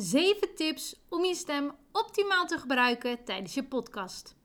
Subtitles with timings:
[0.00, 4.36] 7 tips om je stem optimaal te gebruiken tijdens je podcast.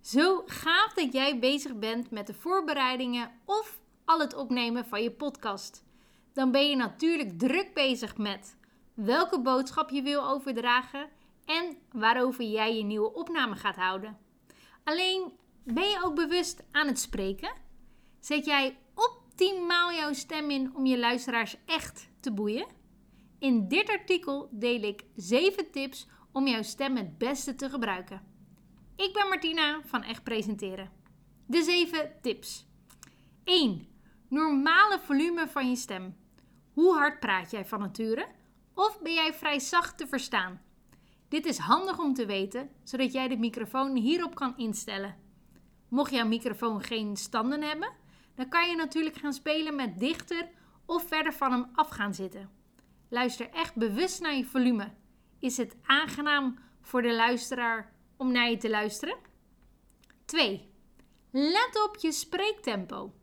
[0.00, 5.10] Zo gaaf dat jij bezig bent met de voorbereidingen of al het opnemen van je
[5.10, 5.84] podcast.
[6.32, 8.56] Dan ben je natuurlijk druk bezig met
[8.94, 11.08] welke boodschap je wil overdragen
[11.44, 14.18] en waarover jij je nieuwe opname gaat houden.
[14.84, 15.32] Alleen
[15.64, 17.52] ben je ook bewust aan het spreken?
[18.20, 22.80] Zet jij optimaal jouw stem in om je luisteraars echt te boeien?
[23.42, 28.22] In dit artikel deel ik 7 tips om jouw stem het beste te gebruiken.
[28.96, 30.90] Ik ben Martina van Echt Presenteren.
[31.46, 32.66] De 7 tips.
[33.44, 33.86] 1.
[34.28, 36.16] Normale volume van je stem.
[36.72, 38.26] Hoe hard praat jij van nature?
[38.74, 40.60] Of ben jij vrij zacht te verstaan?
[41.28, 45.16] Dit is handig om te weten, zodat jij de microfoon hierop kan instellen.
[45.88, 47.92] Mocht jouw microfoon geen standen hebben,
[48.34, 50.48] dan kan je natuurlijk gaan spelen met dichter
[50.86, 52.60] of verder van hem af gaan zitten.
[53.12, 54.90] Luister echt bewust naar je volume.
[55.38, 59.16] Is het aangenaam voor de luisteraar om naar je te luisteren?
[60.24, 60.70] 2.
[61.30, 63.14] Let op je spreektempo.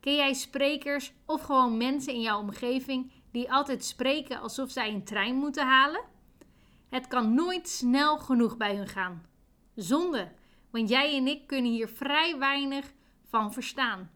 [0.00, 5.04] Ken jij sprekers of gewoon mensen in jouw omgeving die altijd spreken alsof zij een
[5.04, 6.04] trein moeten halen?
[6.88, 9.26] Het kan nooit snel genoeg bij hun gaan.
[9.74, 10.32] Zonde,
[10.70, 12.92] want jij en ik kunnen hier vrij weinig
[13.28, 14.10] van verstaan.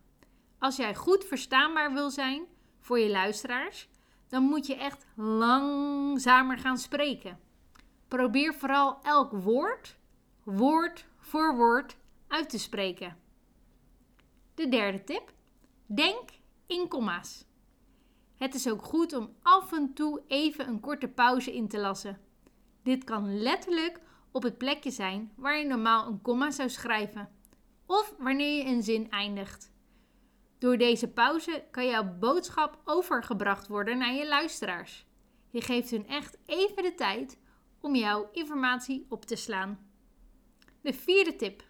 [0.59, 2.45] Als jij goed verstaanbaar wil zijn
[2.81, 3.89] voor je luisteraars,
[4.29, 7.39] dan moet je echt langzamer gaan spreken.
[8.09, 9.97] Probeer vooral elk woord,
[10.43, 11.97] woord voor woord,
[12.29, 13.17] uit te spreken.
[14.55, 15.33] De derde tip:
[15.87, 16.31] denk
[16.67, 17.45] in komma's.
[18.37, 22.21] Het is ook goed om af en toe even een korte pauze in te lassen.
[22.83, 27.29] Dit kan letterlijk op het plekje zijn waar je normaal een komma zou schrijven,
[27.87, 29.75] of wanneer je een zin eindigt.
[30.59, 35.07] Door deze pauze kan jouw boodschap overgebracht worden naar je luisteraars.
[35.51, 37.39] Je geeft hun echt even de tijd
[37.81, 39.91] om jouw informatie op te slaan.
[40.81, 41.65] De vierde tip.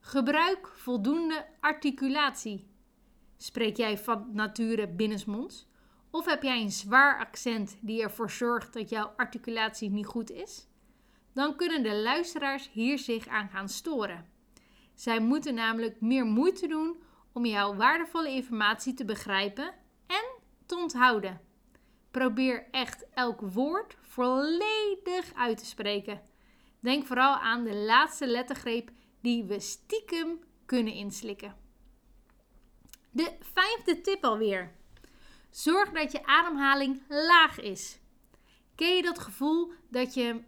[0.00, 2.68] Gebruik voldoende articulatie.
[3.36, 5.68] Spreek jij van nature binnensmonds?
[6.10, 10.68] Of heb jij een zwaar accent die ervoor zorgt dat jouw articulatie niet goed is?
[11.32, 14.28] Dan kunnen de luisteraars hier zich aan gaan storen.
[14.94, 19.74] Zij moeten namelijk meer moeite doen om jouw waardevolle informatie te begrijpen
[20.06, 20.24] en
[20.66, 21.40] te onthouden.
[22.10, 26.22] Probeer echt elk woord volledig uit te spreken.
[26.80, 31.56] Denk vooral aan de laatste lettergreep die we stiekem kunnen inslikken.
[33.10, 34.74] De vijfde tip alweer.
[35.50, 38.00] Zorg dat je ademhaling laag is.
[38.74, 40.42] Ken je dat gevoel dat je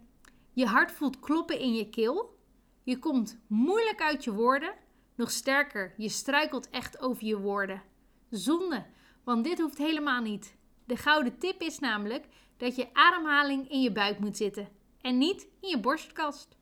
[0.52, 2.38] je hart voelt kloppen in je keel?
[2.82, 4.74] Je komt moeilijk uit je woorden
[5.14, 7.82] nog sterker, je struikelt echt over je woorden.
[8.30, 8.84] Zonde,
[9.24, 10.56] want dit hoeft helemaal niet.
[10.84, 14.68] De gouden tip is namelijk dat je ademhaling in je buik moet zitten
[15.00, 16.56] en niet in je borstkast.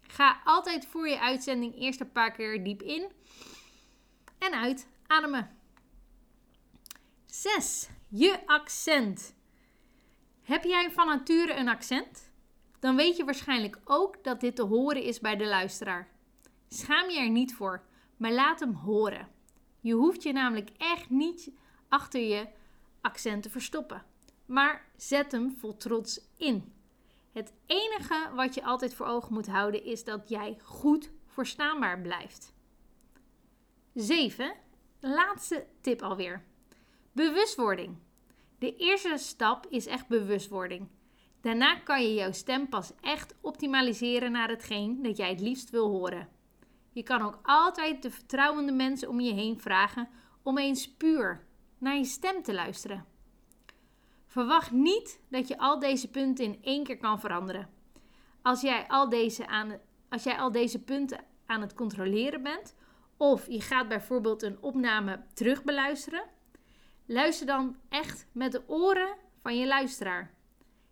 [0.00, 3.12] Ga altijd voor je uitzending eerst een paar keer diep in
[4.38, 5.56] en uit ademen.
[7.26, 7.88] 6.
[8.08, 9.34] Je accent.
[10.42, 12.32] Heb jij van nature een accent?
[12.80, 16.08] Dan weet je waarschijnlijk ook dat dit te horen is bij de luisteraar.
[16.72, 17.82] Schaam je er niet voor,
[18.16, 19.28] maar laat hem horen.
[19.80, 21.50] Je hoeft je namelijk echt niet
[21.88, 22.48] achter je
[23.00, 24.04] accent te verstoppen,
[24.46, 26.72] maar zet hem vol trots in.
[27.32, 32.54] Het enige wat je altijd voor ogen moet houden is dat jij goed verstaanbaar blijft.
[33.94, 34.54] 7.
[35.00, 36.44] Laatste tip alweer.
[37.12, 37.96] Bewustwording.
[38.58, 40.88] De eerste stap is echt bewustwording.
[41.40, 45.88] Daarna kan je jouw stem pas echt optimaliseren naar hetgeen dat jij het liefst wil
[45.88, 46.40] horen.
[46.92, 50.08] Je kan ook altijd de vertrouwende mensen om je heen vragen
[50.42, 51.46] om eens puur
[51.78, 53.04] naar je stem te luisteren.
[54.26, 57.70] Verwacht niet dat je al deze punten in één keer kan veranderen.
[58.42, 62.74] Als jij al deze, aan, als jij al deze punten aan het controleren bent,
[63.16, 66.24] of je gaat bijvoorbeeld een opname terugbeluisteren,
[67.06, 70.34] luister dan echt met de oren van je luisteraar.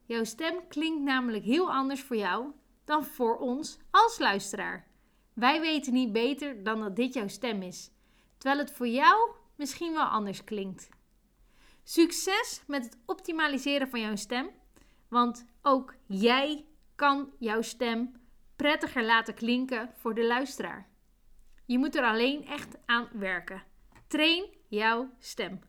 [0.04, 2.52] Jouw stem klinkt namelijk heel anders voor jou
[2.84, 4.89] dan voor ons als luisteraar.
[5.40, 7.90] Wij weten niet beter dan dat dit jouw stem is,
[8.38, 10.88] terwijl het voor jou misschien wel anders klinkt.
[11.82, 14.50] Succes met het optimaliseren van jouw stem,
[15.08, 16.64] want ook jij
[16.94, 18.12] kan jouw stem
[18.56, 20.88] prettiger laten klinken voor de luisteraar.
[21.66, 23.62] Je moet er alleen echt aan werken.
[24.06, 25.60] Train jouw stem.